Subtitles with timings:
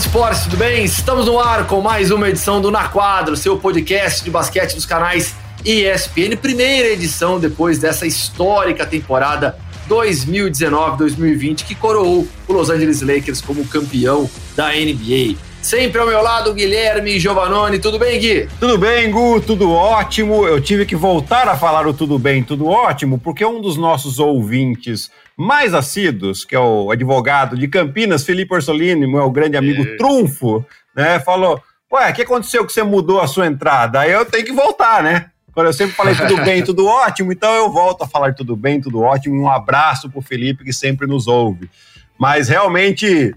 [0.00, 0.84] fã de tudo bem?
[0.84, 4.84] Estamos no ar com mais uma edição do Na Quadro, seu podcast de basquete dos
[4.84, 6.36] canais ESPN.
[6.36, 9.56] Primeira edição depois dessa histórica temporada
[9.88, 15.36] 2019-2020 que coroou o Los Angeles Lakers como campeão da NBA.
[15.62, 17.78] Sempre ao meu lado, Guilherme Giovanoni.
[17.78, 18.48] Tudo bem, Gui?
[18.58, 20.44] Tudo bem, Gu, tudo ótimo.
[20.44, 24.18] Eu tive que voltar a falar o tudo bem, tudo ótimo, porque um dos nossos
[24.18, 29.96] ouvintes mais assíduos, que é o advogado de Campinas, Felipe Orsolini, meu grande amigo e...
[29.96, 31.62] Trunfo, né, falou:
[31.92, 34.00] Ué, o que aconteceu que você mudou a sua entrada?
[34.00, 35.30] Aí eu tenho que voltar, né?
[35.52, 38.80] Quando eu sempre falei tudo bem, tudo ótimo, então eu volto a falar tudo bem,
[38.80, 39.40] tudo ótimo.
[39.40, 41.70] Um abraço pro Felipe que sempre nos ouve.
[42.18, 43.34] Mas realmente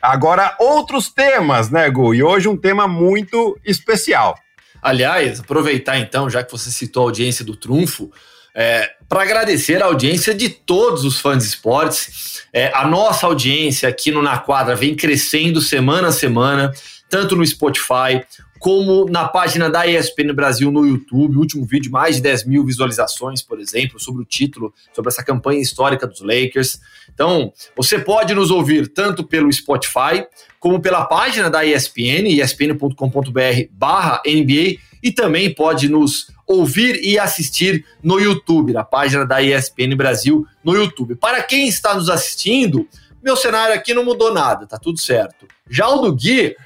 [0.00, 2.14] Agora, outros temas, né, Gu?
[2.14, 4.38] E hoje um tema muito especial.
[4.80, 8.10] Aliás, aproveitar então, já que você citou a audiência do Trunfo,
[8.60, 12.42] é, para agradecer a audiência de todos os fãs de esportes.
[12.52, 16.72] É, a nossa audiência aqui no Na Quadra vem crescendo semana a semana,
[17.08, 18.20] tanto no Spotify
[18.58, 21.36] como na página da ESPN Brasil no YouTube.
[21.36, 25.60] Último vídeo, mais de 10 mil visualizações, por exemplo, sobre o título, sobre essa campanha
[25.60, 26.80] histórica dos Lakers.
[27.12, 30.26] Então, você pode nos ouvir tanto pelo Spotify,
[30.58, 37.84] como pela página da ESPN, espn.com.br barra NBA, e também pode nos ouvir e assistir
[38.02, 41.14] no YouTube, na página da ESPN Brasil no YouTube.
[41.14, 42.88] Para quem está nos assistindo,
[43.22, 45.46] meu cenário aqui não mudou nada, tá tudo certo.
[45.70, 46.56] Já o do Gui,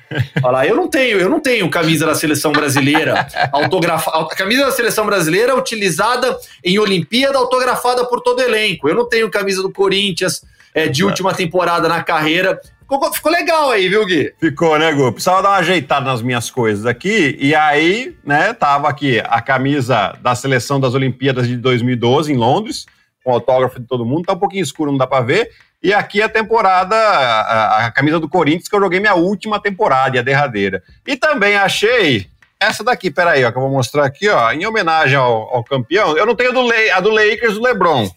[0.43, 4.19] olha eu não tenho, eu não tenho camisa da seleção brasileira autografada.
[4.19, 8.89] A camisa da seleção brasileira utilizada em Olimpíada, autografada por todo elenco.
[8.89, 10.43] Eu não tenho camisa do Corinthians
[10.75, 12.61] é, de última temporada na carreira.
[12.81, 14.35] Ficou, ficou, legal aí, viu, Gui?
[14.39, 15.13] Ficou, né, Gu?
[15.13, 17.37] Precisava dar uma ajeitada nas minhas coisas aqui.
[17.41, 22.85] E aí, né, tava aqui a camisa da seleção das Olimpíadas de 2012 em Londres,
[23.25, 24.27] com autógrafo de todo mundo.
[24.27, 25.51] Tá um pouquinho escuro, não dá pra ver.
[25.83, 30.17] E aqui a temporada, a, a, camisa do Corinthians, que eu joguei minha última temporada,
[30.17, 30.81] e a derradeira.
[31.05, 35.17] E também achei essa daqui, peraí, ó, que eu vou mostrar aqui, ó, em homenagem
[35.17, 36.17] ao, ao campeão.
[36.17, 38.09] Eu não tenho a do, Le, a do Lakers do LeBron,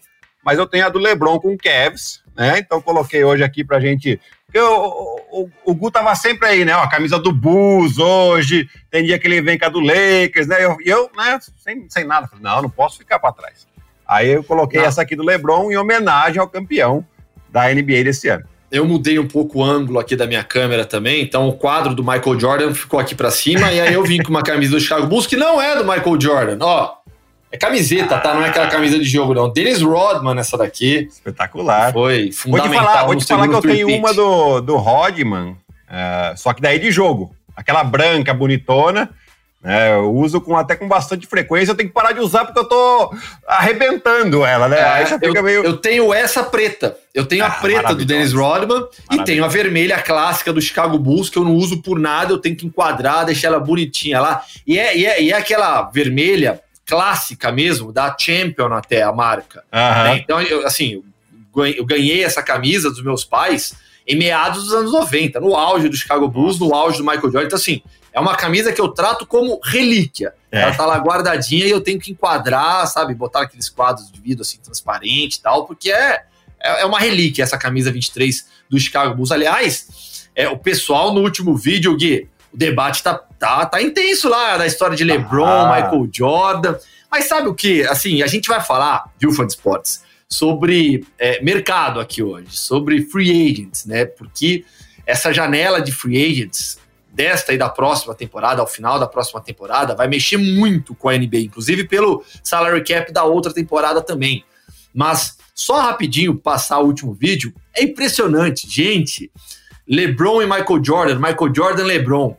[0.44, 2.58] mas eu tenho a do LeBron com o Cavs, né?
[2.58, 4.20] Então coloquei hoje aqui pra gente.
[4.46, 6.76] Porque o, o, o Gu tava sempre aí, né?
[6.76, 10.46] Ó, a camisa do Bulls hoje, tem dia que ele vem com a do Lakers,
[10.46, 10.60] né?
[10.60, 13.66] E eu, eu, né, sem, sem nada, falei, não, não posso ficar para trás.
[14.06, 14.86] Aí eu coloquei não.
[14.86, 17.04] essa aqui do LeBron em homenagem ao campeão
[17.50, 18.44] da NBA desse ano.
[18.70, 22.02] Eu mudei um pouco o ângulo aqui da minha câmera também, então o quadro do
[22.02, 25.06] Michael Jordan ficou aqui para cima e aí eu vim com uma camisa do Chicago
[25.06, 26.96] Bulls que não é do Michael Jordan, ó.
[27.50, 28.34] É camiseta, tá?
[28.34, 29.50] Não é aquela camisa de jogo, não.
[29.50, 31.08] Dennis Rodman, essa daqui.
[31.08, 31.92] Espetacular.
[31.92, 32.68] Foi fundamental.
[32.68, 36.52] Vou te falar, vou te falar que eu tenho uma do, do Rodman, uh, só
[36.52, 37.34] que daí de jogo.
[37.56, 39.10] Aquela branca, bonitona.
[39.66, 42.60] É, eu uso com, até com bastante frequência, eu tenho que parar de usar porque
[42.60, 43.12] eu tô
[43.46, 44.78] arrebentando ela, né?
[44.78, 45.64] É, eu, meio...
[45.64, 46.96] eu, tenho essa preta.
[47.12, 50.98] Eu tenho ah, a preta do Dennis Rodman e tenho a vermelha clássica do Chicago
[50.98, 54.44] Bulls, que eu não uso por nada, eu tenho que enquadrar, deixar ela bonitinha lá.
[54.64, 59.64] E é, e é, e é aquela vermelha clássica mesmo, da Champion até a marca.
[59.72, 60.18] Né?
[60.18, 61.02] Então, eu, assim,
[61.76, 63.74] eu ganhei essa camisa dos meus pais
[64.06, 67.46] em meados dos anos 90, no auge do Chicago Bulls, no auge do Michael Jordan.
[67.46, 67.82] Então, assim,
[68.16, 70.32] é uma camisa que eu trato como relíquia.
[70.50, 70.62] É.
[70.62, 73.14] Ela tá lá guardadinha e eu tenho que enquadrar, sabe?
[73.14, 76.22] Botar aqueles quadros de vidro assim, transparente e tal, porque é,
[76.58, 79.30] é, é uma relíquia essa camisa 23 do Chicago Bulls.
[79.30, 84.56] Aliás, é, o pessoal no último vídeo, Gui, o debate tá, tá, tá intenso lá
[84.56, 85.76] da história de LeBron, ah.
[85.76, 86.74] Michael Jordan.
[87.10, 87.82] Mas sabe o que?
[87.82, 93.02] Assim, a gente vai falar, viu, fã de esportes, sobre é, mercado aqui hoje, sobre
[93.02, 94.06] free agents, né?
[94.06, 94.64] Porque
[95.04, 96.78] essa janela de free agents
[97.16, 101.16] desta e da próxima temporada, ao final da próxima temporada, vai mexer muito com a
[101.16, 104.44] NBA, inclusive pelo salary cap da outra temporada também.
[104.94, 109.32] Mas só rapidinho passar o último vídeo, é impressionante, gente.
[109.88, 112.36] LeBron e Michael Jordan, Michael Jordan e LeBron.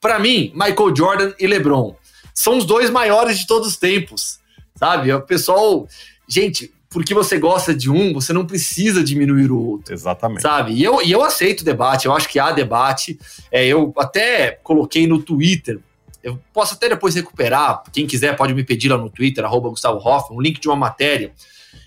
[0.00, 1.96] Para mim, Michael Jordan e LeBron
[2.34, 4.40] são os dois maiores de todos os tempos,
[4.74, 5.12] sabe?
[5.12, 5.86] O pessoal,
[6.28, 9.92] gente, porque você gosta de um, você não precisa diminuir o outro.
[9.92, 10.42] Exatamente.
[10.42, 10.74] Sabe?
[10.74, 13.18] E eu, e eu aceito o debate, eu acho que há debate.
[13.50, 15.80] É, eu até coloquei no Twitter,
[16.22, 19.98] eu posso até depois recuperar, quem quiser pode me pedir lá no Twitter, arroba Gustavo
[19.98, 21.32] Hoffman, um link de uma matéria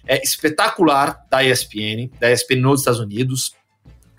[0.05, 3.55] é, espetacular da ESPN, da ESPN nos Estados Unidos,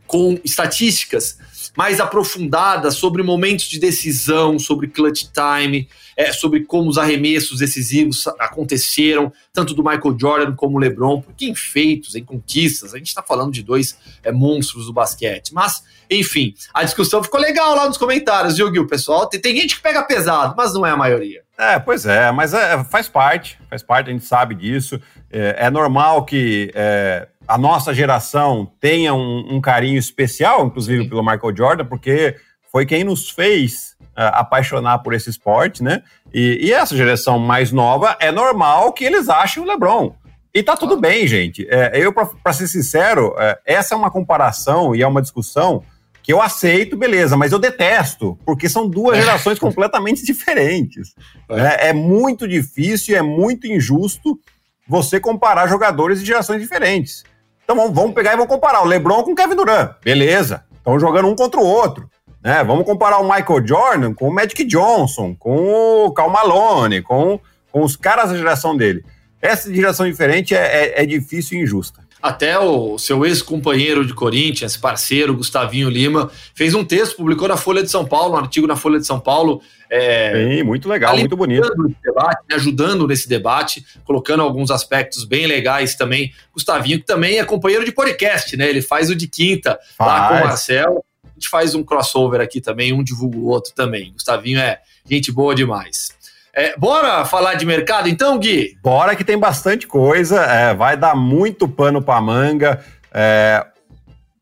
[0.06, 1.36] com estatísticas
[1.78, 8.26] mais aprofundadas sobre momentos de decisão, sobre clutch time, é, sobre como os arremessos decisivos
[8.40, 13.06] aconteceram, tanto do Michael Jordan como o LeBron, porque em feitos, em conquistas, a gente
[13.06, 15.54] está falando de dois é, monstros do basquete.
[15.54, 19.26] Mas Enfim, a discussão ficou legal lá nos comentários, viu, Gil, pessoal?
[19.26, 21.42] Tem, tem gente que pega pesado, mas não é a maioria.
[21.58, 25.00] É, pois é, mas é, faz parte, faz parte, a gente sabe disso.
[25.30, 31.08] É, é normal que é, a nossa geração tenha um, um carinho especial, inclusive Sim.
[31.08, 32.36] pelo Michael Jordan, porque
[32.70, 36.02] foi quem nos fez uh, apaixonar por esse esporte, né?
[36.32, 40.14] E, e, essa geração mais nova, é normal que eles achem o LeBron.
[40.54, 41.66] E tá tudo bem, gente.
[41.70, 45.82] É, eu, para ser sincero, é, essa é uma comparação e é uma discussão
[46.28, 51.14] que eu aceito, beleza, mas eu detesto, porque são duas gerações completamente diferentes.
[51.48, 51.88] É.
[51.88, 54.38] é muito difícil, é muito injusto
[54.86, 57.24] você comparar jogadores de gerações diferentes.
[57.64, 59.92] Então vamos, vamos pegar e vamos comparar o LeBron com o Kevin Durant.
[60.04, 62.10] Beleza, estão jogando um contra o outro.
[62.44, 62.62] Né?
[62.62, 67.40] Vamos comparar o Michael Jordan com o Magic Johnson, com o Cal Malone, com,
[67.72, 69.02] com os caras da geração dele.
[69.40, 72.06] Essa geração diferente é, é, é difícil e injusta.
[72.20, 77.82] Até o seu ex-companheiro de Corinthians, parceiro, Gustavinho Lima, fez um texto, publicou na Folha
[77.82, 79.62] de São Paulo, um artigo na Folha de São Paulo.
[79.90, 81.70] É, Sim, muito legal, muito bonito.
[82.02, 86.32] Debate, ajudando nesse debate, colocando alguns aspectos bem legais também.
[86.52, 88.68] Gustavinho, que também é companheiro de podcast, né?
[88.68, 90.10] Ele faz o de quinta faz.
[90.10, 91.04] lá com o Marcel
[91.38, 94.12] gente faz um crossover aqui também, um divulga o outro também.
[94.12, 96.17] Gustavinho é gente boa demais.
[96.54, 98.76] É, bora falar de mercado então, Gui?
[98.82, 102.84] Bora que tem bastante coisa, é, vai dar muito pano para manga.
[103.12, 103.64] É,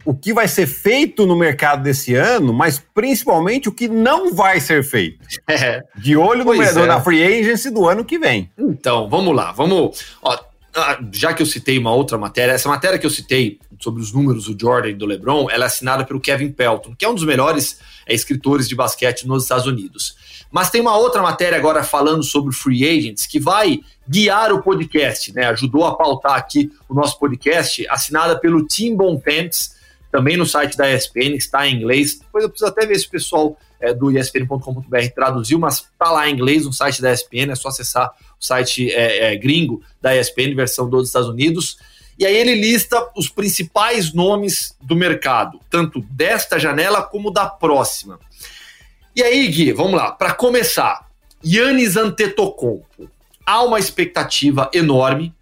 [0.06, 4.60] o que vai ser feito no mercado desse ano, mas principalmente o que não vai
[4.60, 5.26] ser feito.
[5.48, 5.82] É.
[5.96, 6.86] De olho no, é.
[6.86, 8.50] na free agency do ano que vem.
[8.58, 10.04] Então, vamos lá, vamos.
[10.22, 10.38] Ó,
[10.74, 14.12] ah, já que eu citei uma outra matéria, essa matéria que eu citei sobre os
[14.12, 17.14] números do Jordan e do LeBron, ela é assinada pelo Kevin Pelton, que é um
[17.14, 20.16] dos melhores é, escritores de basquete nos Estados Unidos.
[20.50, 25.32] Mas tem uma outra matéria agora falando sobre free agents que vai guiar o podcast,
[25.34, 25.46] né?
[25.46, 29.76] Ajudou a pautar aqui o nosso podcast, assinada pelo Tim Bontemps,
[30.10, 32.20] também no site da ESPN, está em inglês.
[32.20, 36.28] Depois eu preciso até ver se o pessoal é, do espn.com.br traduziu, mas está lá
[36.28, 40.16] em inglês no site da ESPN, é só acessar o site é, é, gringo da
[40.16, 41.78] ESPN, versão dos Estados Unidos.
[42.18, 48.18] E aí ele lista os principais nomes do mercado, tanto desta janela como da próxima.
[49.14, 50.12] E aí, Gui, vamos lá.
[50.12, 51.06] Para começar,
[51.44, 53.10] Yannis Antetokounmpo.
[53.44, 55.34] Há uma expectativa enorme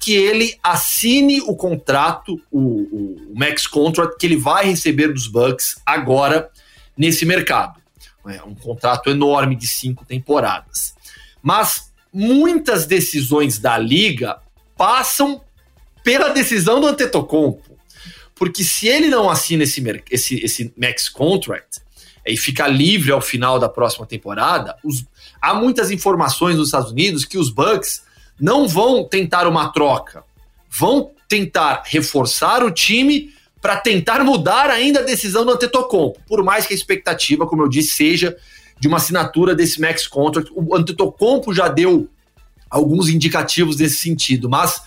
[0.00, 5.80] que ele assine o contrato, o, o, max contract que ele vai receber dos Bucks
[5.86, 6.50] agora
[6.96, 7.80] nesse mercado.
[8.26, 10.94] É um contrato enorme de cinco temporadas.
[11.40, 14.40] Mas muitas decisões da liga
[14.76, 15.40] passam
[16.02, 17.78] pela decisão do Antetokounmpo.
[18.34, 21.80] Porque se ele não assina esse, esse, esse max contract
[22.26, 25.04] e fica livre ao final da próxima temporada, os,
[25.40, 28.02] há muitas informações nos Estados Unidos que os Bucks
[28.40, 30.24] não vão tentar uma troca,
[30.68, 36.66] vão tentar reforçar o time para tentar mudar ainda a decisão do Antetokounmpo, por mais
[36.66, 38.36] que a expectativa, como eu disse, seja
[38.80, 40.50] de uma assinatura desse max contract.
[40.52, 42.08] O Antetokounmpo já deu
[42.68, 44.82] alguns indicativos nesse sentido, mas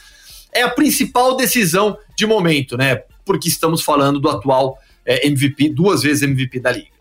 [0.56, 3.04] é a principal decisão de momento, né?
[3.26, 6.96] Porque estamos falando do atual é, MVP, duas vezes MVP da liga.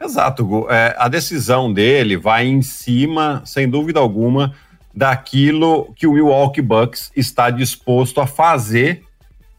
[0.00, 0.70] Exato, Gu.
[0.70, 4.54] É, a decisão dele vai em cima, sem dúvida alguma,
[4.94, 9.02] daquilo que o Milwaukee Bucks está disposto a fazer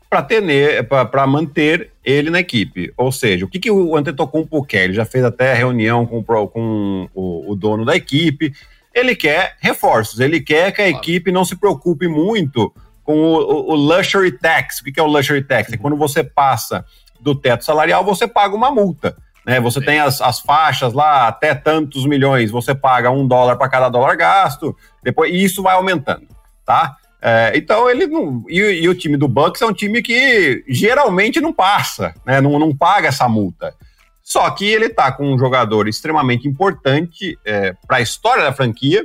[0.10, 2.94] para manter ele na equipe.
[2.96, 4.86] Ou seja, o que, que o Antetokounmpo quer?
[4.86, 8.54] Ele já fez até reunião com, com o, o, dono da equipe.
[8.94, 12.74] Ele quer reforços, ele quer que a equipe não se preocupe muito
[13.08, 14.82] com o, o, o luxury tax.
[14.82, 15.72] O que, é o luxury tax?
[15.72, 16.86] É quando você passa
[17.22, 19.16] do teto salarial, você paga uma multa.
[19.46, 19.62] Né?
[19.62, 23.88] Você tem as, as faixas lá, até tantos milhões, você paga um dólar para cada
[23.88, 26.28] dólar gasto, depois e isso vai aumentando,
[26.66, 26.98] tá?
[27.22, 28.44] É, então ele não.
[28.50, 32.42] E, e, o time do Bucks é um time que geralmente não passa, né?
[32.42, 33.74] Não, não paga essa multa.
[34.22, 39.02] Só que ele tá com um jogador extremamente importante é, para a história da franquia.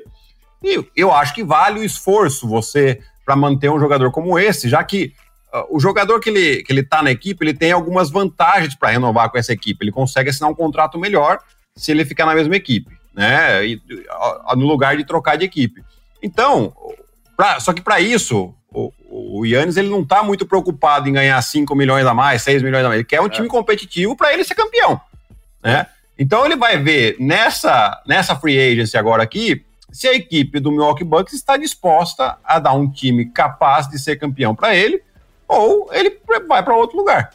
[0.60, 4.82] E eu acho que vale o esforço você para manter um jogador como esse, já
[4.82, 5.12] que
[5.52, 8.90] uh, o jogador que ele, que ele tá na equipe, ele tem algumas vantagens para
[8.90, 9.84] renovar com essa equipe.
[9.84, 11.38] Ele consegue assinar um contrato melhor
[11.74, 13.66] se ele ficar na mesma equipe, né?
[13.66, 15.82] E, uh, no lugar de trocar de equipe.
[16.22, 16.72] Então,
[17.36, 21.40] Pra, só que para isso, o, o Yannis ele não está muito preocupado em ganhar
[21.40, 23.00] 5 milhões a mais, 6 milhões a mais.
[23.00, 23.30] Ele quer um é.
[23.30, 25.00] time competitivo para ele ser campeão.
[25.62, 25.86] Né?
[26.18, 31.04] Então ele vai ver nessa, nessa free agency agora aqui se a equipe do Milwaukee
[31.04, 35.02] Bucks está disposta a dar um time capaz de ser campeão para ele
[35.46, 36.18] ou ele
[36.48, 37.30] vai para outro lugar.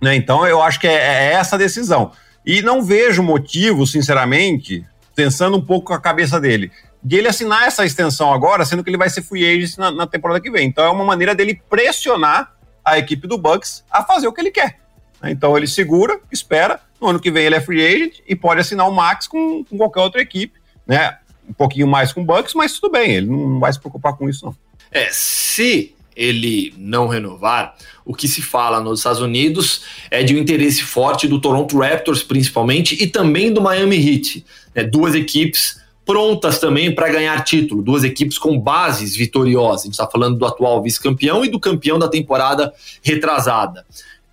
[0.00, 0.16] Né?
[0.16, 2.12] Então eu acho que é, é essa a decisão.
[2.44, 6.72] E não vejo motivo, sinceramente, pensando um pouco com a cabeça dele,
[7.02, 10.06] de ele assinar essa extensão agora, sendo que ele vai ser free agent na, na
[10.06, 10.66] temporada que vem.
[10.66, 14.50] Então é uma maneira dele pressionar a equipe do Bucks a fazer o que ele
[14.50, 14.78] quer.
[15.22, 18.88] Então ele segura, espera, no ano que vem ele é free agent e pode assinar
[18.88, 21.18] o Max com, com qualquer outra equipe, né?
[21.48, 24.28] Um pouquinho mais com o Bucks, mas tudo bem, ele não vai se preocupar com
[24.28, 24.56] isso, não.
[24.90, 27.74] É, se ele não renovar,
[28.04, 32.22] o que se fala nos Estados Unidos é de um interesse forte do Toronto Raptors,
[32.22, 34.44] principalmente, e também do Miami Heat.
[34.74, 34.84] Né?
[34.84, 39.82] Duas equipes prontas também para ganhar título, duas equipes com bases vitoriosas.
[39.82, 42.72] A gente está falando do atual vice-campeão e do campeão da temporada
[43.02, 43.86] retrasada.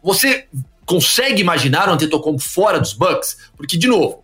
[0.03, 0.45] Você
[0.85, 3.37] consegue imaginar o Antetokounmpo fora dos Bucks?
[3.55, 4.21] Porque, de novo,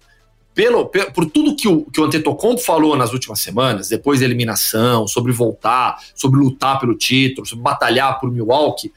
[0.57, 5.07] pelo, por tudo que o, que o Antetokounmpo falou nas últimas semanas, depois da eliminação,
[5.07, 8.91] sobre voltar, sobre lutar pelo título, sobre batalhar por Milwaukee,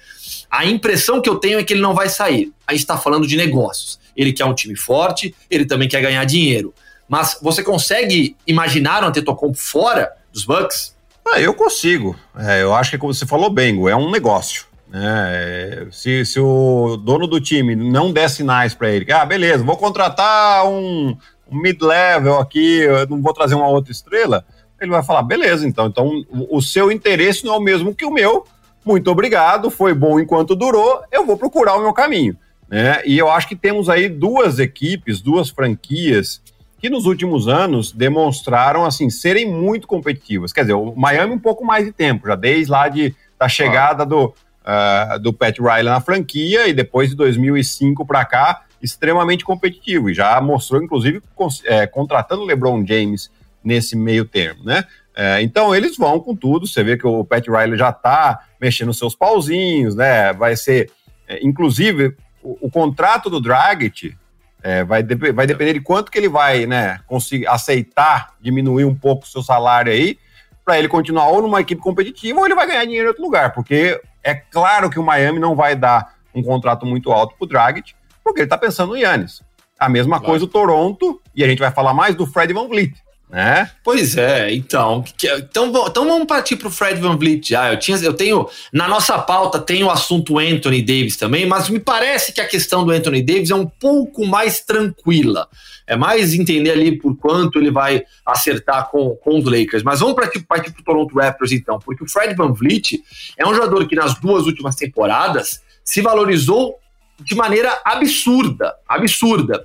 [0.51, 2.51] a impressão que eu tenho é que ele não vai sair.
[2.67, 4.01] A gente está falando de negócios.
[4.17, 6.73] Ele quer um time forte, ele também quer ganhar dinheiro.
[7.07, 10.97] Mas você consegue imaginar o Antetokounmpo fora dos Bucks?
[11.31, 12.17] Ah, eu consigo.
[12.39, 14.65] É, eu acho que, como você falou bem, é um negócio.
[14.89, 15.87] Né?
[15.93, 20.67] Se, se o dono do time não der sinais para ele, ah, beleza, vou contratar
[20.67, 21.15] um
[21.51, 24.45] mid-level aqui, eu não vou trazer uma outra estrela,
[24.81, 28.11] ele vai falar, beleza, então, então o seu interesse não é o mesmo que o
[28.11, 28.47] meu,
[28.85, 32.37] muito obrigado, foi bom enquanto durou, eu vou procurar o meu caminho.
[32.69, 33.03] Né?
[33.05, 36.41] E eu acho que temos aí duas equipes, duas franquias
[36.79, 40.53] que nos últimos anos demonstraram assim serem muito competitivas.
[40.53, 44.07] Quer dizer, o Miami um pouco mais de tempo, já desde lá de, da chegada
[44.07, 50.11] do, uh, do Pat Riley na franquia e depois de 2005 para cá, extremamente competitivo
[50.11, 51.23] e já mostrou, inclusive,
[51.65, 53.31] é, contratando LeBron James
[53.63, 54.85] nesse meio termo, né?
[55.15, 56.67] É, então eles vão com tudo.
[56.67, 60.33] Você vê que o Pat Riley já está mexendo seus pauzinhos, né?
[60.33, 60.91] Vai ser,
[61.29, 64.17] é, inclusive, o, o, contrato do Dragic
[64.63, 67.01] é, vai, de, vai depender de quanto que ele vai, né?
[67.07, 70.19] Conseguir aceitar diminuir um pouco o seu salário aí
[70.65, 73.53] para ele continuar ou numa equipe competitiva ou ele vai ganhar dinheiro em outro lugar,
[73.53, 77.49] porque é claro que o Miami não vai dar um contrato muito alto para o
[77.49, 79.43] Dragic porque ele está pensando no Yannis.
[79.79, 80.33] A mesma claro.
[80.33, 82.95] coisa o Toronto, e a gente vai falar mais do Fred Van Vliet.
[83.31, 83.71] Né?
[83.85, 87.73] Pois é, então, então, então vamos partir para o Fred Van Vliet já.
[87.73, 91.79] Eu, tinha, eu tenho, na nossa pauta, tem o assunto Anthony Davis também, mas me
[91.79, 95.49] parece que a questão do Anthony Davis é um pouco mais tranquila.
[95.87, 99.85] É mais entender ali por quanto ele vai acertar com, com os Lakers.
[99.85, 103.01] Mas vamos partir para o Toronto Raptors então, porque o Fred Van Vliet
[103.39, 106.80] é um jogador que nas duas últimas temporadas se valorizou
[107.25, 109.65] de maneira absurda, absurda.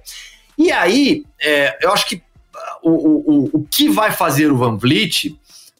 [0.57, 2.21] E aí, é, eu acho que
[2.81, 5.37] o, o, o que vai fazer o Van Vliet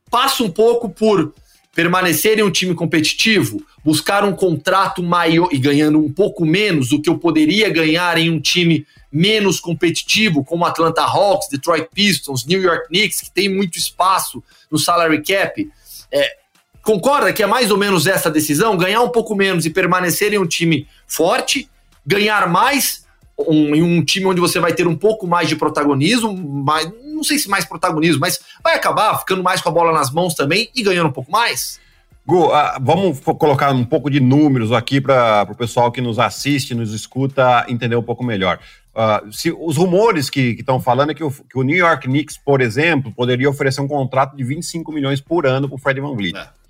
[0.10, 1.34] passa um pouco por
[1.74, 7.01] permanecer em um time competitivo, buscar um contrato maior e ganhando um pouco menos do
[7.01, 12.62] que eu poderia ganhar em um time menos competitivo, como Atlanta Hawks, Detroit Pistons, New
[12.62, 14.41] York Knicks, que tem muito espaço
[14.72, 15.70] no salary cap.
[16.12, 16.38] É,
[16.86, 18.77] Concorda que é mais ou menos essa decisão?
[18.77, 21.68] Ganhar um pouco menos e permanecer em um time forte,
[22.06, 26.32] ganhar mais um, em um time onde você vai ter um pouco mais de protagonismo,
[26.63, 30.12] mais, não sei se mais protagonismo, mas vai acabar ficando mais com a bola nas
[30.12, 31.80] mãos também e ganhando um pouco mais?
[32.24, 36.75] Gu, uh, vamos colocar um pouco de números aqui para o pessoal que nos assiste,
[36.75, 38.60] nos escuta, entender um pouco melhor.
[38.94, 42.38] Uh, se, os rumores que estão falando é que o, que o, New York Knicks,
[42.38, 46.15] por exemplo, poderia oferecer um contrato de 25 milhões por ano para o Fred Van
[46.15, 46.38] Vliet.
[46.38, 46.64] É.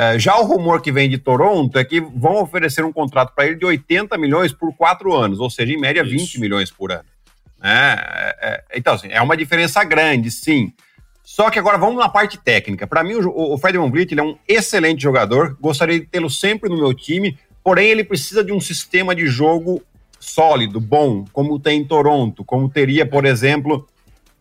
[0.00, 3.44] É, já o rumor que vem de Toronto é que vão oferecer um contrato para
[3.44, 6.10] ele de 80 milhões por quatro anos, ou seja, em média Isso.
[6.10, 7.04] 20 milhões por ano.
[7.62, 10.72] É, é, então, assim, é uma diferença grande, sim.
[11.22, 12.86] Só que agora vamos na parte técnica.
[12.86, 16.30] Para mim, o, o Fred Van Vliet ele é um excelente jogador, gostaria de tê-lo
[16.30, 19.82] sempre no meu time, porém ele precisa de um sistema de jogo
[20.18, 23.86] sólido, bom, como tem em Toronto, como teria, por exemplo,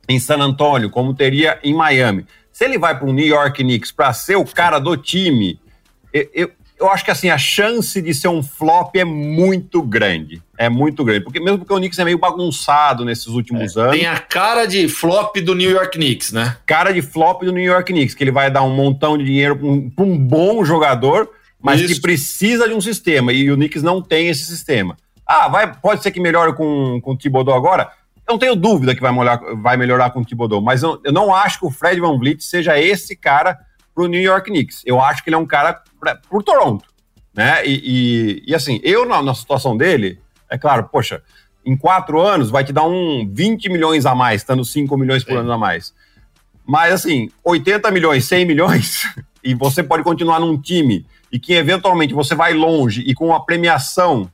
[0.08, 2.26] em San Antonio, como teria em Miami.
[2.60, 5.58] Se ele vai para o New York Knicks para ser o cara do time,
[6.12, 10.44] eu, eu, eu, acho que assim a chance de ser um flop é muito grande.
[10.58, 11.24] É muito grande.
[11.24, 13.96] Porque mesmo porque o Knicks é meio bagunçado nesses últimos é, anos.
[13.96, 16.58] Tem a cara de flop do New York Knicks, né?
[16.66, 19.56] Cara de flop do New York Knicks, que ele vai dar um montão de dinheiro
[19.56, 21.30] para um, um, bom jogador,
[21.62, 21.96] mas Isso.
[21.96, 23.32] que precisa de um sistema.
[23.32, 24.98] E o Knicks não tem esse sistema.
[25.26, 27.90] Ah, vai, pode ser que melhore com, com o Thibodeau agora?
[28.30, 31.12] Eu não tenho dúvida que vai, molhar, vai melhorar com o Thibodeau, mas eu, eu,
[31.12, 33.58] não acho que o Fred Van Vliet seja esse cara
[33.94, 34.84] para o New York Knicks.
[34.86, 36.88] Eu acho que ele é um cara para o Toronto.
[37.34, 37.66] Né?
[37.66, 41.24] E, e, e, assim, eu na, na, situação dele, é claro, poxa,
[41.66, 45.32] em quatro anos vai te dar um 20 milhões a mais, estando 5 milhões por
[45.32, 45.40] Sim.
[45.40, 45.92] ano a mais.
[46.64, 49.08] Mas assim, 80 milhões, 100 milhões,
[49.44, 53.40] e você pode continuar num time e que eventualmente você vai longe e com a
[53.40, 54.30] premiação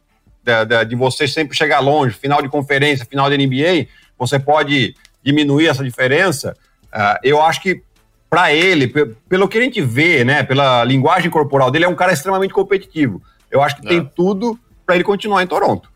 [0.46, 3.88] de, de você sempre chegar longe, final de conferência, final de NBA,
[4.18, 6.56] você pode diminuir essa diferença.
[6.94, 7.82] Uh, eu acho que
[8.30, 8.88] para ele,
[9.30, 13.22] pelo que a gente vê, né, pela linguagem corporal dele, é um cara extremamente competitivo.
[13.50, 13.90] Eu acho que é.
[13.90, 15.90] tem tudo para ele continuar em Toronto.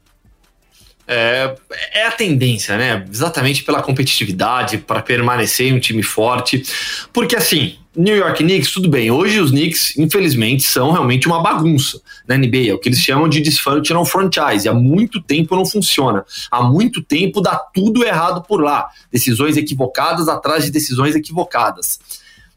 [1.12, 1.56] É,
[1.92, 3.04] é a tendência, né?
[3.12, 6.64] Exatamente pela competitividade, para permanecer um time forte.
[7.12, 9.10] Porque assim, New York Knicks, tudo bem.
[9.10, 12.70] Hoje os Knicks, infelizmente, são realmente uma bagunça na NBA.
[12.70, 14.70] É o que eles chamam de dysfunctional franchise.
[14.70, 16.24] Há muito tempo não funciona.
[16.52, 18.88] Há muito tempo dá tudo errado por lá.
[19.12, 22.00] Decisões equivocadas atrás de decisões equivocadas.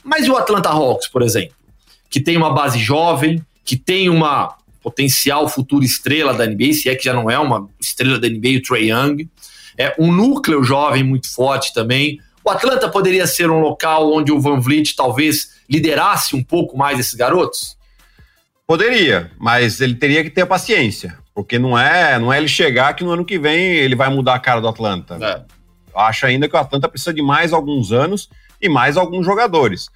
[0.05, 1.55] Mas e o Atlanta Hawks, por exemplo?
[2.11, 6.95] Que tem uma base jovem, que tem uma potencial futura estrela da NBA, se é
[6.95, 9.29] que já não é uma estrela da NBA, o Trey Young.
[9.79, 12.19] É um núcleo jovem muito forte também.
[12.45, 16.99] O Atlanta poderia ser um local onde o Van Vliet talvez liderasse um pouco mais
[16.99, 17.77] esses garotos?
[18.67, 23.05] Poderia, mas ele teria que ter paciência, porque não é, não é ele chegar que
[23.05, 25.19] no ano que vem ele vai mudar a cara do Atlanta.
[25.21, 25.43] É.
[25.95, 28.29] Acho ainda que o Atlanta precisa de mais alguns anos
[28.61, 29.89] e mais alguns jogadores.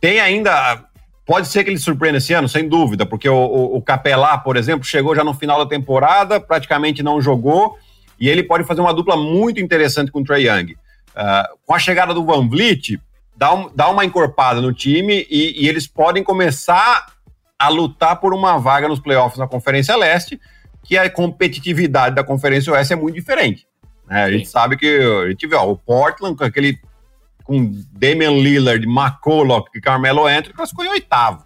[0.00, 0.84] Tem ainda
[1.30, 4.56] Pode ser que ele surpreenda esse ano, sem dúvida, porque o, o, o Capelá, por
[4.56, 7.78] exemplo, chegou já no final da temporada, praticamente não jogou,
[8.18, 10.72] e ele pode fazer uma dupla muito interessante com o Trey Young.
[10.72, 13.00] Uh, com a chegada do Van Vliet,
[13.36, 17.06] dá, um, dá uma encorpada no time e, e, eles podem começar
[17.56, 20.40] a lutar por uma vaga nos playoffs na Conferência Leste,
[20.82, 23.68] que a competitividade da Conferência Oeste é muito diferente.
[24.08, 24.24] Né?
[24.24, 26.76] A gente sabe que a gente vê ó, o Portland com aquele
[27.50, 31.44] com Damian Lillard, McCulloch e Carmelo Anthony, classificou em oitavo.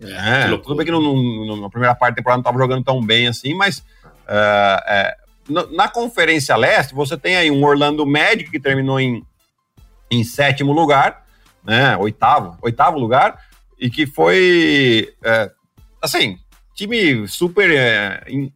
[0.00, 2.82] É, é, tudo bem que no, no, na primeira parte da temporada não estava jogando
[2.82, 5.14] tão bem assim, mas uh, é,
[5.46, 9.22] na, na, Conferência Leste você tem aí um Orlando Magic que terminou em,
[10.10, 11.26] em sétimo lugar,
[11.62, 13.38] né, oitavo, oitavo lugar,
[13.78, 15.50] e que foi, é,
[16.00, 16.38] assim,
[16.74, 18.50] time super é, in,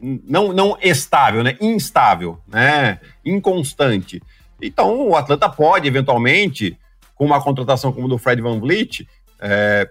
[0.00, 4.22] não, não estável, né, instável, né, inconstante.
[4.60, 6.78] Então, o Atlanta pode, eventualmente,
[7.14, 9.06] com uma contratação como do Fred Van Vliet,
[9.40, 9.88] é,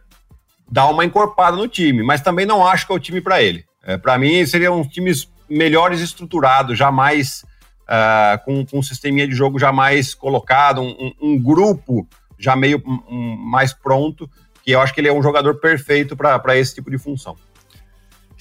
[0.69, 3.65] dar uma encorpada no time, mas também não acho que é o time para ele.
[3.83, 7.45] É, para mim, seriam uns times melhores estruturados, jamais
[7.83, 12.07] uh, com, com um sisteminha de jogo já mais colocado, um, um, grupo
[12.39, 14.29] já meio um, mais pronto,
[14.63, 17.35] que eu acho que ele é um jogador perfeito para esse tipo de função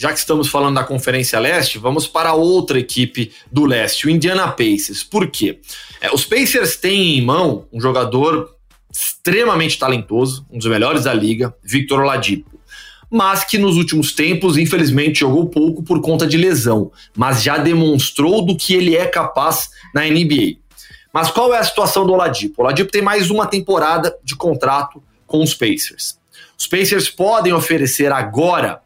[0.03, 4.49] já que estamos falando da Conferência Leste, vamos para outra equipe do leste, o Indiana
[4.49, 5.05] Pacers.
[5.05, 5.61] Por quê?
[6.01, 8.51] É, os Pacers têm em mão um jogador
[8.93, 12.51] extremamente talentoso, um dos melhores da liga, Victor Oladipo.
[13.09, 18.45] Mas que nos últimos tempos, infelizmente, jogou pouco por conta de lesão, mas já demonstrou
[18.45, 20.57] do que ele é capaz na NBA.
[21.13, 22.61] Mas qual é a situação do Oladipo?
[22.61, 26.19] O Oladipo tem mais uma temporada de contrato com os Pacers.
[26.59, 28.82] Os Pacers podem oferecer agora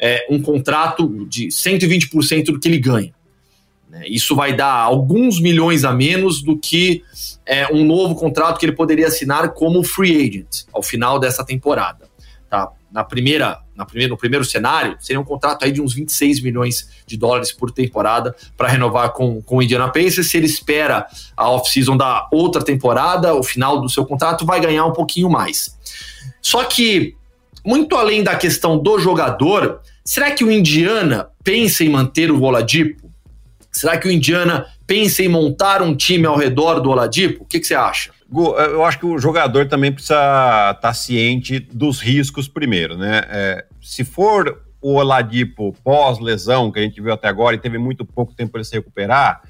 [0.00, 3.12] é, um contrato de 120% do que ele ganha.
[3.88, 4.04] Né?
[4.06, 7.02] Isso vai dar alguns milhões a menos do que
[7.44, 12.08] é, um novo contrato que ele poderia assinar como free agent ao final dessa temporada.
[12.48, 12.70] Tá?
[12.90, 16.88] Na primeira, na primeira, no primeiro cenário, seria um contrato aí de uns 26 milhões
[17.06, 20.28] de dólares por temporada para renovar com, com o Indiana Pacers.
[20.28, 24.84] Se ele espera a off-season da outra temporada, o final do seu contrato, vai ganhar
[24.86, 25.78] um pouquinho mais.
[26.42, 27.16] Só que,
[27.70, 29.80] muito além da questão do jogador,
[30.10, 33.08] Será que o Indiana pensa em manter o Oladipo?
[33.70, 37.44] Será que o Indiana pensa em montar um time ao redor do Oladipo?
[37.44, 38.10] O que, que você acha?
[38.72, 43.22] Eu acho que o jogador também precisa estar tá ciente dos riscos primeiro, né?
[43.28, 48.04] É, se for o Oladipo pós-lesão, que a gente viu até agora, e teve muito
[48.04, 49.42] pouco tempo para ele se recuperar,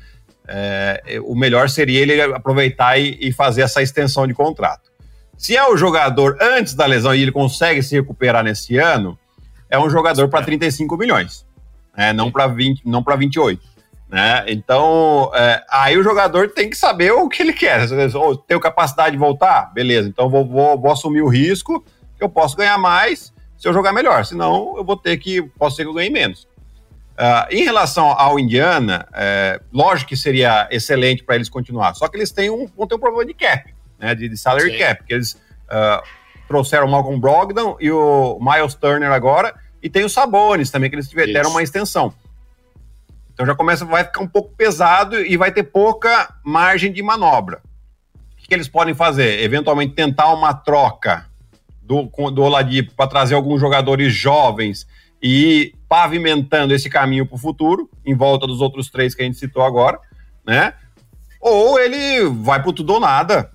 [0.46, 4.89] é, o melhor seria ele aproveitar e, e, fazer essa extensão de contrato.
[5.40, 9.18] Se é o jogador antes da lesão e ele consegue se recuperar nesse ano,
[9.70, 11.46] é um jogador para 35 milhões,
[11.96, 12.12] né?
[12.12, 13.58] não para 20, não para 28.
[14.10, 14.44] Né?
[14.48, 17.88] Então, é, aí o jogador tem que saber o que ele quer.
[18.16, 19.72] Oh, tenho capacidade de voltar?
[19.72, 21.82] Beleza, então vou, vou, vou assumir o risco,
[22.18, 24.26] que eu posso ganhar mais se eu jogar melhor.
[24.26, 26.42] Senão, eu vou ter que, posso ser que eu ganhe menos.
[27.18, 32.18] Uh, em relação ao Indiana, é, lógico que seria excelente para eles continuar, só que
[32.18, 34.78] eles têm um, vão ter um problema de cap, né, de, de salary Sim.
[34.78, 36.02] cap, porque eles uh,
[36.48, 40.96] trouxeram o Malcolm Brogdon e o Miles Turner agora, e tem os Sabones também, que
[40.96, 41.50] eles deram Isso.
[41.50, 42.12] uma extensão.
[43.32, 47.62] Então já começa, vai ficar um pouco pesado e vai ter pouca margem de manobra.
[48.14, 49.42] O que, que eles podem fazer?
[49.42, 51.26] Eventualmente tentar uma troca
[51.80, 54.86] do, do Oladipo para trazer alguns jogadores jovens
[55.22, 59.24] e ir pavimentando esse caminho para o futuro, em volta dos outros três que a
[59.24, 59.98] gente citou agora,
[60.46, 60.74] né?
[61.40, 63.50] Ou ele vai para tudo ou nada.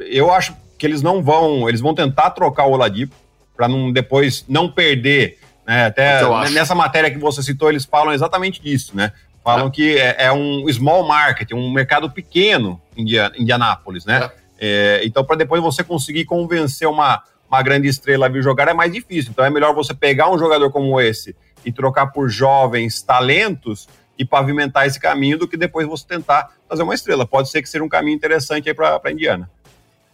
[0.00, 3.14] Eu acho que eles não vão, eles vão tentar trocar o Oladipo
[3.56, 5.86] para não depois não perder, né?
[5.86, 9.12] Até nessa matéria que você citou, eles falam exatamente disso, né?
[9.44, 9.70] Falam é.
[9.70, 13.04] que é, é, um small market, um mercado pequeno em
[13.38, 14.30] Indianápolis, né?
[14.58, 15.00] É.
[15.00, 18.74] é então, para depois você conseguir convencer uma, uma grande estrela a vir jogar é
[18.74, 19.30] mais difícil.
[19.30, 23.88] Então, é melhor você pegar um jogador como esse e trocar por jovens talentos
[24.20, 27.26] e pavimentar esse caminho do que depois você tentar fazer uma estrela.
[27.26, 29.50] Pode ser que seja um caminho interessante aí para Indiana.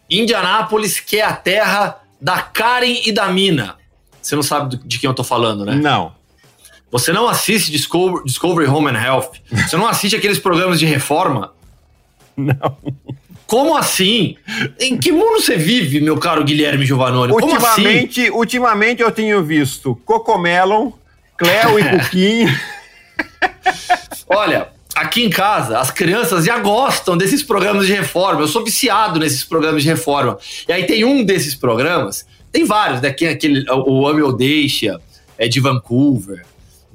[0.08, 3.74] Indianápolis, que é a terra da Karen e da Mina.
[4.22, 5.74] Você não sabe de quem eu tô falando, né?
[5.74, 6.14] Não.
[6.88, 9.30] Você não assiste Discovery, Discovery Home and Health?
[9.66, 11.52] Você não assiste aqueles programas de reforma?
[12.36, 12.76] Não.
[13.44, 14.36] Como assim?
[14.78, 17.32] Em que mundo você vive, meu caro Guilherme Giovanoni?
[17.32, 18.30] Ultimamente, assim?
[18.30, 20.92] ultimamente eu tenho visto Cocomelon,
[21.36, 22.75] Cleo e Cuquinho.
[24.28, 28.40] Olha, aqui em casa, as crianças já gostam desses programas de reforma.
[28.40, 30.38] Eu sou viciado nesses programas de reforma.
[30.68, 33.08] E aí tem um desses programas, tem vários, né?
[33.08, 35.00] Aquele, o Ame ou Deixa,
[35.38, 36.44] é de Vancouver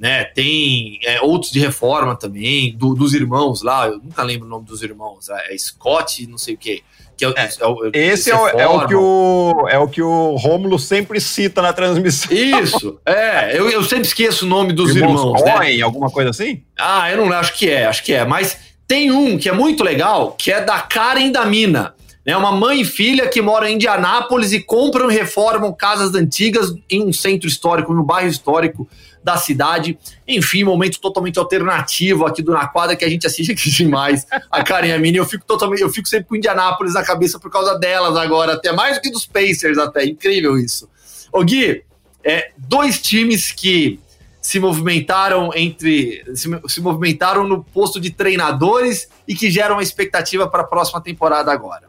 [0.02, 0.24] né?
[0.24, 4.66] Tem é, outros de reforma também, do, dos irmãos lá, eu nunca lembro o nome
[4.66, 6.82] dos irmãos, é, é Scott, não sei o quê.
[7.16, 7.48] Que é, é,
[7.92, 11.62] é esse é o, é o, que o é o que o Rômulo sempre cita
[11.62, 12.32] na transmissão.
[12.36, 15.20] Isso, é, eu, eu sempre esqueço o nome dos irmãos.
[15.20, 15.82] irmãos Cohen, né?
[15.84, 16.64] alguma coisa assim?
[16.76, 19.84] Ah, eu não acho que é, acho que é, mas tem um que é muito
[19.84, 21.94] legal, que é da Karen da Mina.
[22.24, 26.72] Né, uma mãe e filha que moram em Indianápolis e compram e reformam casas antigas
[26.88, 28.88] em um centro histórico, em um bairro histórico
[29.22, 29.98] da cidade.
[30.26, 34.26] Enfim, momento totalmente alternativo aqui do Na Quadra que a gente assiste aqui demais.
[34.50, 37.38] A Karen e a Mini, eu fico totalmente, eu fico sempre com Indianápolis na cabeça
[37.38, 40.04] por causa delas agora, até mais do que dos Pacers até.
[40.04, 40.88] Incrível isso.
[41.32, 41.82] Ô Gui,
[42.24, 43.98] é, dois times que
[44.40, 50.48] se movimentaram entre se, se, movimentaram no posto de treinadores e que geram uma expectativa
[50.48, 51.88] para a próxima temporada agora.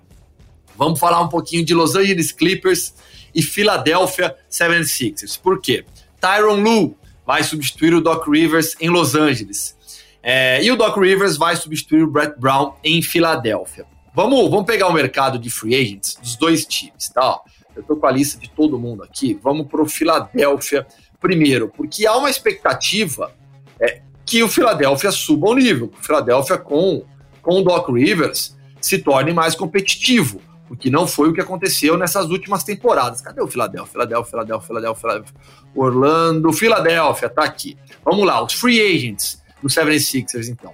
[0.77, 2.93] Vamos falar um pouquinho de Los Angeles Clippers
[3.33, 5.39] e Philadelphia 76ers.
[5.39, 5.83] Por quê?
[6.19, 9.75] Tyron Lue vai substituir o Doc Rivers em Los Angeles.
[10.21, 13.85] É, e o Doc Rivers vai substituir o Brett Brown em Filadélfia.
[14.15, 17.39] Vamos, vamos pegar o mercado de free agents dos dois times, tá?
[17.75, 19.37] Eu tô com a lista de todo mundo aqui.
[19.41, 20.85] Vamos para o Filadélfia
[21.19, 23.33] primeiro, porque há uma expectativa
[23.79, 25.91] é, que o Filadélfia suba o nível.
[25.97, 27.03] O Filadélfia com,
[27.41, 30.41] com o Doc Rivers se torne mais competitivo
[30.73, 33.21] o que não foi o que aconteceu nessas últimas temporadas.
[33.21, 33.91] Cadê o Philadelphia?
[33.91, 35.35] Philadelphia, Philadelphia, Philadelphia.
[35.75, 37.77] Orlando, Philadelphia, tá aqui.
[38.03, 40.73] Vamos lá, os free agents do 76ers, então.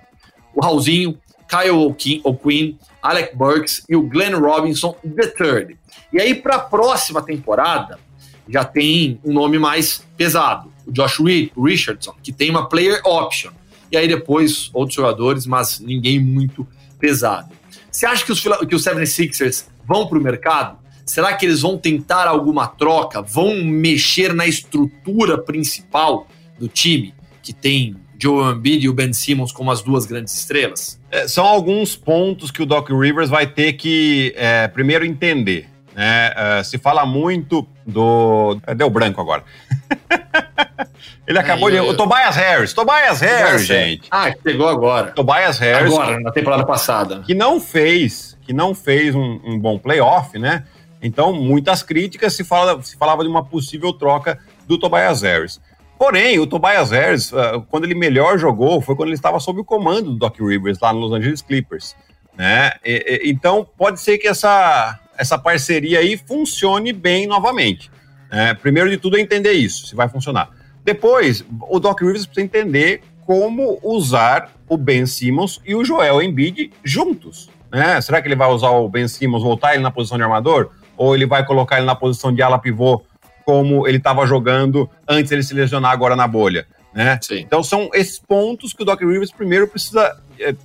[0.56, 5.78] O Raulzinho, Kyle O'Quinn, Alec Burks e o Glenn Robinson III.
[6.14, 8.00] E aí, para a próxima temporada,
[8.48, 11.20] já tem um nome mais pesado, o Josh
[11.58, 13.52] Richardson, que tem uma player option.
[13.92, 16.66] E aí depois outros jogadores, mas ninguém muito
[16.98, 17.50] pesado.
[17.92, 20.78] Você acha que os, que os 76ers vão para o mercado?
[21.04, 23.20] Será que eles vão tentar alguma troca?
[23.20, 26.28] Vão mexer na estrutura principal
[26.60, 31.02] do time, que tem Joe Embiid e o Ben Simmons como as duas grandes estrelas?
[31.10, 35.68] É, são alguns pontos que o Doc Rivers vai ter que é, primeiro entender.
[35.96, 36.32] Né?
[36.36, 38.60] É, se fala muito do.
[38.68, 39.44] É, deu branco agora.
[41.26, 41.78] Ele acabou de.
[41.78, 41.90] Eu...
[41.90, 42.74] O Tobias Harris.
[42.74, 44.08] Tobias Harris, gente.
[44.12, 45.12] Ah, pegou agora.
[45.12, 45.92] Tobias Harris.
[45.92, 47.22] Agora, na temporada passada.
[47.26, 50.66] Que não fez que não fez um, um bom playoff, né?
[51.04, 55.62] Então, muitas críticas se, fala, se falava de uma possível troca do Tobias Harris.
[56.00, 59.64] Porém, o Tobias Harris, uh, quando ele melhor jogou, foi quando ele estava sob o
[59.64, 61.96] comando do Doc Rivers lá no Los Angeles Clippers.
[62.36, 62.72] Né?
[62.84, 67.92] E, e, então, pode ser que essa, essa parceria aí funcione bem novamente.
[68.32, 68.56] Né?
[68.56, 70.50] Primeiro de tudo é entender isso, se vai funcionar.
[70.84, 76.72] Depois, o Doc Rivers precisa entender como usar o Ben Simmons e o Joel Embiid
[76.84, 77.48] juntos.
[77.72, 78.02] Né?
[78.02, 80.72] Será que ele vai usar o Ben Simmons, voltar ele na posição de armador?
[80.98, 83.04] Ou ele vai colocar ele na posição de ala pivô,
[83.46, 86.68] como ele estava jogando antes ele se lesionar agora na bolha?
[86.94, 87.20] Né?
[87.32, 90.56] Então são esses pontos que o Doc Rivers primeiro precisa é,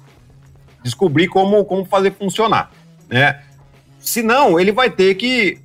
[0.82, 2.70] descobrir como, como fazer funcionar.
[3.08, 3.42] Né?
[3.98, 5.58] Senão, ele vai ter que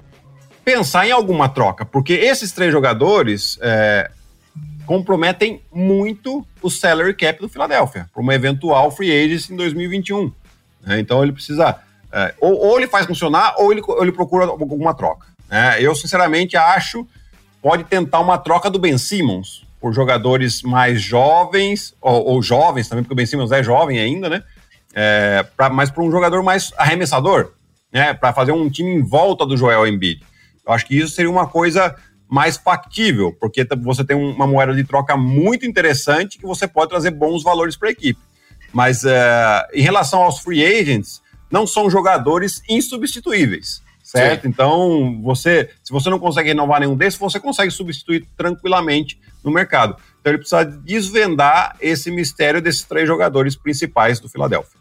[0.64, 4.12] pensar em alguma troca, porque esses três jogadores é,
[4.86, 10.32] comprometem muito o salary cap do Philadelphia para uma eventual free agency em 2021.
[10.82, 11.00] Né?
[11.00, 11.78] Então ele precisa.
[12.12, 15.28] É, ou, ou, ele faz funcionar, ou ele, ou ele procura alguma troca.
[15.50, 15.82] Né?
[15.82, 17.08] Eu, sinceramente, acho
[17.62, 23.04] pode tentar uma troca do Ben Simmons por jogadores mais jovens, ou, ou jovens também,
[23.04, 24.44] porque o Ben Simmons é jovem ainda, né?
[24.94, 27.52] É, pra, mas para um jogador mais arremessador,
[27.92, 28.14] né?
[28.14, 30.22] Para fazer um time em volta do Joel Embiid.
[30.66, 31.96] Eu acho que isso seria uma coisa
[32.30, 37.12] mais factível, porque você tem uma moeda de troca muito interessante que você pode trazer
[37.12, 38.20] bons valores para a equipe.
[38.72, 44.44] Mas é, em relação aos free agents, não são jogadores insubstituíveis, certo?
[44.44, 44.50] Sim.
[44.50, 49.96] Então, você, se você não consegue renovar nenhum desses, você consegue substituir tranquilamente no mercado.
[50.20, 54.80] Então, ele precisa desvendar esse mistério desses três jogadores principais do Philadelphia.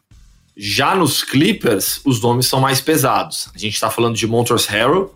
[0.57, 3.49] Já nos Clippers, os nomes são mais pesados.
[3.55, 5.15] A gente está falando de Montrezl Harrell,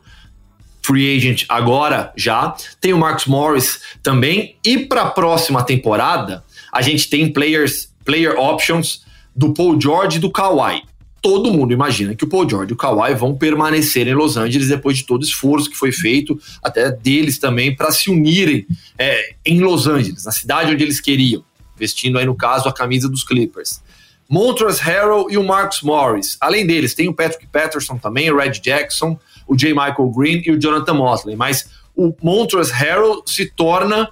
[0.82, 2.54] free agent agora já.
[2.80, 4.56] Tem o Marcus Morris também.
[4.64, 9.02] E para a próxima temporada, a gente tem players player options
[9.34, 10.82] do Paul George e do Kawhi.
[11.20, 14.68] Todo mundo imagina que o Paul George e o Kawhi vão permanecer em Los Angeles
[14.68, 18.66] depois de todo o esforço que foi feito, até deles também, para se unirem
[18.98, 21.44] é, em Los Angeles, na cidade onde eles queriam,
[21.76, 23.80] vestindo aí, no caso, a camisa dos Clippers.
[24.28, 26.36] Montrezl Harrell e o Marcus Morris.
[26.40, 29.74] Além deles, tem o Patrick Patterson também, o Red Jackson, o J.
[29.74, 31.36] Michael Green e o Jonathan Mosley.
[31.36, 34.08] Mas o Montrezl Harrell se torna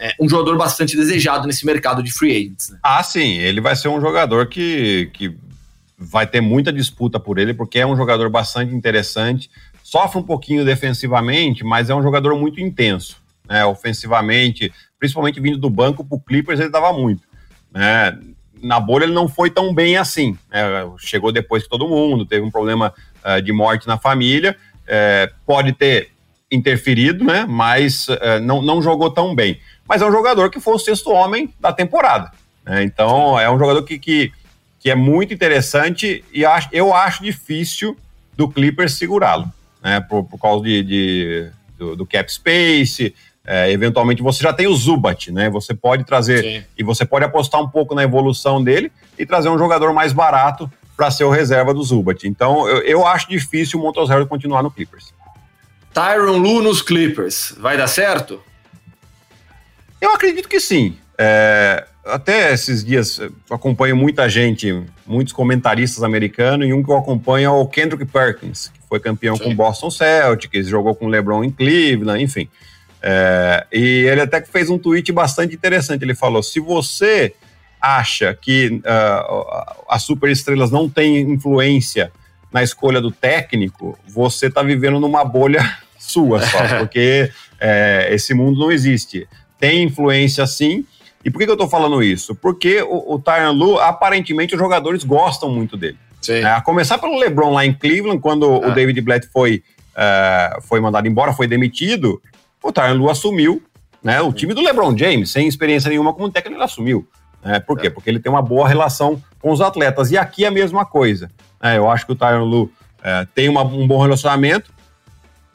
[0.00, 2.70] é, um jogador bastante desejado nesse mercado de free agents.
[2.70, 2.78] Né?
[2.82, 3.36] Ah, sim.
[3.36, 5.36] Ele vai ser um jogador que, que
[5.98, 9.50] vai ter muita disputa por ele, porque é um jogador bastante interessante.
[9.84, 13.18] Sofre um pouquinho defensivamente, mas é um jogador muito intenso.
[13.46, 13.62] Né?
[13.66, 17.22] Ofensivamente, principalmente vindo do banco, para o Clippers ele dava muito.
[17.70, 18.18] Né?
[18.62, 20.38] Na bolha ele não foi tão bem assim.
[20.50, 20.62] Né?
[20.96, 24.56] Chegou depois que todo mundo, teve um problema uh, de morte na família.
[24.84, 26.10] Uh, pode ter
[26.50, 27.46] interferido, né?
[27.48, 29.60] mas uh, não, não jogou tão bem
[29.90, 32.30] mas é um jogador que foi o sexto homem da temporada.
[32.64, 32.84] Né?
[32.84, 34.32] Então, é um jogador que, que,
[34.78, 37.96] que é muito interessante e acho, eu acho difícil
[38.36, 40.00] do Clippers segurá-lo, né?
[40.00, 43.12] Por, por causa de, de do, do, cap space.
[43.44, 45.50] É, eventualmente você já tem o Zubat, né?
[45.50, 46.64] Você pode trazer Sim.
[46.78, 50.70] e você pode apostar um pouco na evolução dele e trazer um jogador mais barato
[50.96, 52.28] para ser o reserva do Zubat.
[52.28, 55.12] Então eu, eu acho difícil o Montrezl continuar no Clippers.
[55.92, 58.40] Tyron Lu nos Clippers, vai dar certo?
[60.00, 60.96] Eu acredito que sim.
[61.18, 67.46] É, até esses dias acompanho muita gente, muitos comentaristas americanos, e um que eu acompanho
[67.46, 69.44] é o Kendrick Perkins, que foi campeão sim.
[69.44, 72.48] com o Boston Celtics, jogou com o LeBron em Cleveland, enfim.
[73.02, 76.02] É, e ele até fez um tweet bastante interessante.
[76.02, 77.34] Ele falou: se você
[77.80, 82.12] acha que uh, as superestrelas não têm influência
[82.52, 88.58] na escolha do técnico, você está vivendo numa bolha sua só, porque é, esse mundo
[88.58, 89.28] não existe
[89.60, 90.84] tem influência sim.
[91.22, 92.34] E por que, que eu estou falando isso?
[92.34, 95.98] Porque o, o Tyron Lu, aparentemente, os jogadores gostam muito dele.
[96.28, 98.68] É, a começar pelo LeBron lá em Cleveland, quando ah.
[98.68, 99.62] o David Blatt foi,
[99.94, 102.20] uh, foi mandado embora, foi demitido,
[102.62, 103.62] o Tyron Lu assumiu
[104.02, 107.06] né, o time do LeBron James, sem experiência nenhuma como técnico, ele assumiu.
[107.42, 107.88] Né, por quê?
[107.88, 107.90] É.
[107.90, 110.10] Porque ele tem uma boa relação com os atletas.
[110.10, 111.30] E aqui é a mesma coisa.
[111.62, 114.72] Né, eu acho que o Tyron Lu uh, tem uma, um bom relacionamento,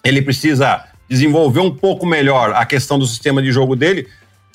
[0.03, 4.07] ele precisa desenvolver um pouco melhor a questão do sistema de jogo dele,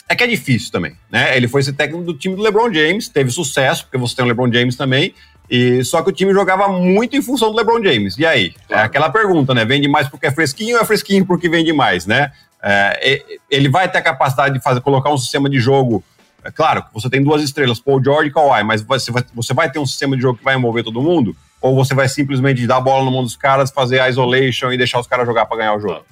[0.09, 1.37] é que é difícil também, né?
[1.37, 4.29] Ele foi esse técnico do time do LeBron James, teve sucesso, porque você tem o
[4.29, 5.15] LeBron James também,
[5.49, 8.17] e só que o time jogava muito em função do LeBron James.
[8.19, 8.55] E aí?
[8.69, 9.65] É aquela pergunta, né?
[9.65, 12.33] Vende mais porque é fresquinho ou é fresquinho porque vende mais, né?
[12.63, 16.05] É, ele vai ter a capacidade de fazer, colocar um sistema de jogo.
[16.45, 19.71] É claro, você tem duas estrelas, Paul George e Kawhi, mas você vai, você vai
[19.71, 21.37] ter um sistema de jogo que vai envolver todo mundo?
[21.61, 24.79] Ou você vai simplesmente dar a bola no mão dos caras, fazer a isolation e
[24.79, 26.05] deixar os caras jogar para ganhar o jogo?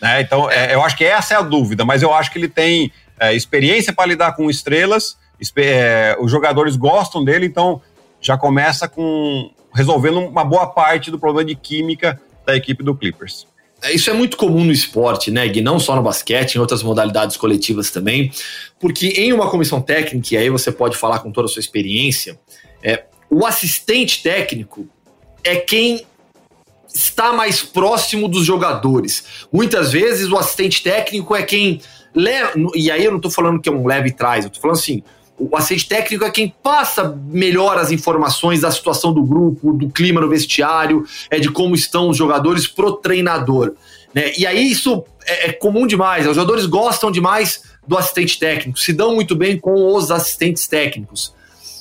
[0.00, 0.20] Né?
[0.20, 2.92] Então, é, eu acho que essa é a dúvida, mas eu acho que ele tem
[3.20, 5.16] é, experiência para lidar com estrelas,
[5.56, 7.80] é, os jogadores gostam dele, então
[8.20, 13.46] já começa com resolvendo uma boa parte do problema de química da equipe do Clippers.
[13.82, 15.60] É, isso é muito comum no esporte, né, Gui?
[15.60, 18.30] Não só no basquete, em outras modalidades coletivas também,
[18.78, 22.38] porque em uma comissão técnica, e aí você pode falar com toda a sua experiência,
[22.82, 24.86] é, o assistente técnico
[25.42, 26.06] é quem
[26.94, 29.46] está mais próximo dos jogadores.
[29.50, 31.80] Muitas vezes o assistente técnico é quem
[32.14, 32.52] leva.
[32.74, 35.02] E aí eu não estou falando que é um leve trás, eu estou falando assim.
[35.50, 40.20] O assistente técnico é quem passa melhor as informações da situação do grupo, do clima
[40.20, 43.72] no vestiário, é de como estão os jogadores pro treinador.
[44.14, 44.32] Né?
[44.38, 46.26] E aí isso é, é comum demais.
[46.26, 51.34] Os jogadores gostam demais do assistente técnico, se dão muito bem com os assistentes técnicos.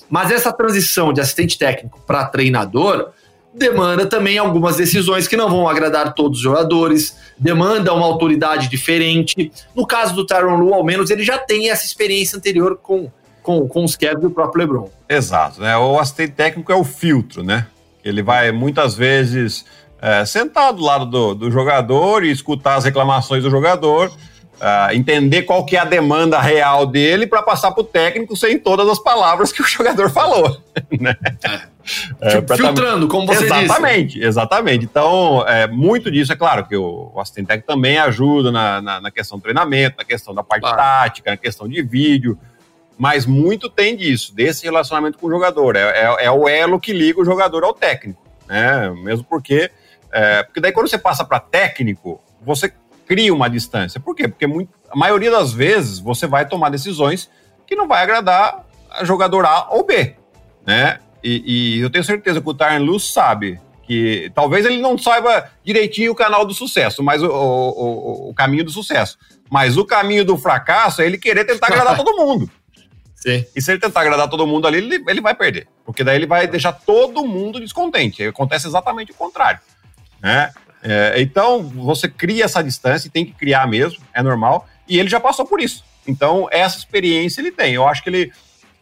[0.10, 3.12] Mas essa transição de assistente técnico para treinador
[3.54, 9.52] demanda também algumas decisões que não vão agradar todos os jogadores, demanda uma autoridade diferente.
[9.76, 13.68] No caso do Tyron Lu, ao menos, ele já tem essa experiência anterior com, com,
[13.68, 14.90] com os Cavs do próprio LeBron.
[15.10, 15.78] Exato, né?
[15.78, 17.68] O assistente técnico é o filtro, né?
[18.04, 19.66] Ele vai muitas vezes
[20.02, 24.12] é, sentar do lado do, do jogador e escutar as reclamações do jogador
[24.62, 28.60] Uh, entender qual que é a demanda real dele para passar para o técnico sem
[28.60, 30.56] todas as palavras que o jogador falou.
[31.00, 31.16] Né?
[31.44, 31.72] É.
[32.22, 33.66] É, Filtrando, como você exatamente, disse.
[33.66, 34.86] Exatamente, exatamente.
[34.86, 39.02] Então, é, muito disso, é claro que o, o assistente técnico também ajuda na, na,
[39.02, 40.78] na, questão do treinamento, na questão da parte claro.
[40.78, 42.38] tática, na questão de vídeo,
[43.02, 45.76] mas muito tem disso, desse relacionamento com o jogador.
[45.76, 48.92] É, é, é o elo que liga o jogador ao técnico, né?
[48.92, 49.72] Mesmo porque,
[50.12, 52.72] é, porque daí quando você passa para técnico, você
[53.08, 54.00] cria uma distância.
[54.00, 54.28] Por quê?
[54.28, 57.28] Porque muito, a maioria das vezes você vai tomar decisões
[57.66, 60.16] que não vai agradar a jogador A ou B,
[60.64, 61.00] né?
[61.24, 65.50] E, e eu tenho certeza que o Tyron Luz sabe que talvez ele não saiba
[65.64, 69.18] direitinho o canal do sucesso, mas o, o, o, caminho do sucesso.
[69.50, 72.48] Mas o caminho do fracasso é ele querer tentar agradar todo mundo.
[73.22, 73.46] Sim.
[73.56, 75.68] E se ele tentar agradar todo mundo ali, ele, ele vai perder.
[75.86, 78.24] Porque daí ele vai deixar todo mundo descontente.
[78.24, 79.60] Acontece exatamente o contrário.
[80.20, 80.52] Né?
[80.82, 84.68] É, então, você cria essa distância e tem que criar mesmo, é normal.
[84.88, 85.84] E ele já passou por isso.
[86.08, 87.76] Então, essa experiência ele tem.
[87.76, 88.32] Eu acho que ele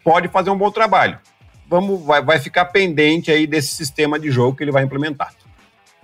[0.03, 1.19] pode fazer um bom trabalho.
[1.67, 5.33] Vamos, vai, vai ficar pendente aí desse sistema de jogo que ele vai implementar.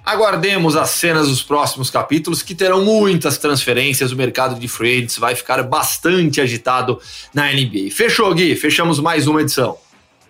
[0.06, 4.12] Aguardemos as cenas dos próximos capítulos, que terão muitas transferências.
[4.12, 7.00] O mercado de free agents vai ficar bastante agitado
[7.34, 7.90] na NBA.
[7.92, 8.56] Fechou, Gui?
[8.56, 9.78] Fechamos mais uma edição.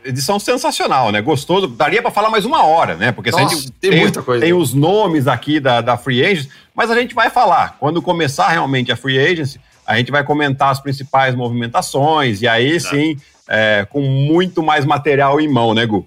[0.06, 1.22] Edição sensacional, né?
[1.22, 1.68] Gostoso.
[1.68, 3.12] Daria para falar mais uma hora, né?
[3.12, 4.46] Porque Nossa, a gente tem, tem, muita coisa.
[4.46, 7.76] Tem os nomes aqui da, da Free Agents, mas a gente vai falar.
[7.78, 12.80] Quando começar realmente a Free Agency, a gente vai comentar as principais movimentações, e aí
[12.80, 13.18] sim,
[13.50, 16.06] é, com muito mais material em mão, né, Gu?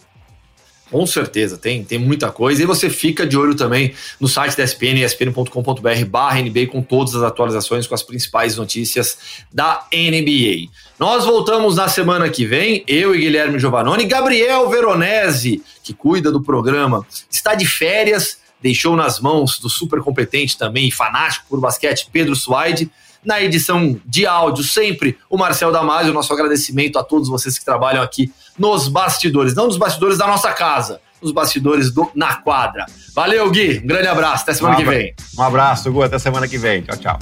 [0.90, 2.62] Com certeza, tem, tem muita coisa.
[2.62, 7.14] E você fica de olho também no site da ESPN, espn.com.br barra NBA, com todas
[7.14, 9.18] as atualizações, com as principais notícias
[9.52, 10.70] da NBA.
[10.98, 14.06] Nós voltamos na semana que vem, eu e Guilherme Giovanoni.
[14.06, 20.56] Gabriel Veronese, que cuida do programa, está de férias, deixou nas mãos do super competente
[20.56, 22.90] também fanático por basquete Pedro Suaide
[23.24, 26.12] na edição de áudio, sempre o Marcel Damasio.
[26.12, 30.52] Nosso agradecimento a todos vocês que trabalham aqui nos bastidores, não nos bastidores da nossa
[30.52, 32.86] casa, nos bastidores do Na Quadra.
[33.14, 33.80] Valeu, Gui.
[33.82, 34.42] Um grande abraço.
[34.42, 35.14] Até semana um que vem.
[35.36, 36.02] Um abraço, Gu.
[36.02, 36.82] Até semana que vem.
[36.82, 37.18] Tchau, tchau.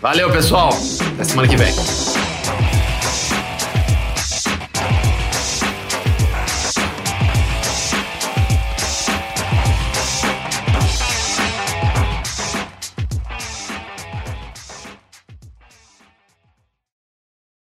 [0.00, 0.70] Valeu, pessoal.
[1.14, 2.13] Até semana que vem.